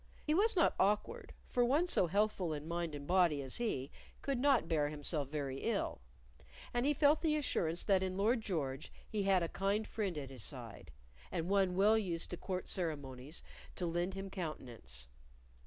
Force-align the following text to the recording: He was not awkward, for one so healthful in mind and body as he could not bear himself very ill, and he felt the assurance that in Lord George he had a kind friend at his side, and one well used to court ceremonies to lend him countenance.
He 0.23 0.33
was 0.33 0.55
not 0.55 0.73
awkward, 0.79 1.31
for 1.47 1.63
one 1.63 1.85
so 1.85 2.07
healthful 2.07 2.53
in 2.53 2.67
mind 2.67 2.95
and 2.95 3.05
body 3.05 3.39
as 3.43 3.57
he 3.57 3.91
could 4.23 4.39
not 4.39 4.67
bear 4.67 4.89
himself 4.89 5.27
very 5.29 5.59
ill, 5.59 6.01
and 6.73 6.87
he 6.87 6.93
felt 6.95 7.21
the 7.21 7.35
assurance 7.35 7.83
that 7.83 8.01
in 8.01 8.17
Lord 8.17 8.41
George 8.41 8.91
he 9.07 9.21
had 9.21 9.43
a 9.43 9.47
kind 9.47 9.87
friend 9.87 10.17
at 10.17 10.31
his 10.31 10.41
side, 10.41 10.89
and 11.31 11.49
one 11.49 11.75
well 11.75 11.99
used 11.99 12.31
to 12.31 12.37
court 12.37 12.67
ceremonies 12.67 13.43
to 13.75 13.85
lend 13.85 14.15
him 14.15 14.31
countenance. 14.31 15.07